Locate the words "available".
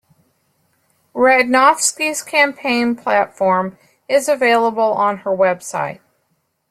4.27-4.93